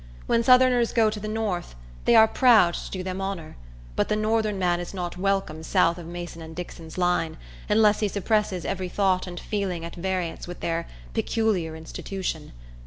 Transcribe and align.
When 0.25 0.41
southerners 0.41 0.93
go 0.93 1.11
to 1.11 1.19
the 1.19 1.27
north, 1.27 1.75
they 2.05 2.15
are 2.15 2.27
proud 2.27 2.73
to 2.73 2.89
do 2.89 3.03
them 3.03 3.21
honor; 3.21 3.55
but 3.95 4.09
the 4.09 4.15
northern 4.15 4.57
man 4.57 4.79
is 4.79 4.95
not 4.95 5.15
welcome 5.15 5.61
south 5.61 5.99
of 5.99 6.07
Mason 6.07 6.41
and 6.41 6.55
Dixon's 6.55 6.97
line, 6.97 7.37
unless 7.69 7.99
he 7.99 8.07
suppresses 8.07 8.65
every 8.65 8.89
thought 8.89 9.27
and 9.27 9.39
feeling 9.39 9.85
at 9.85 9.93
variance 9.95 10.47
with 10.47 10.59
their 10.61 10.87
"peculiar 11.13 11.75
institution." 11.75 12.51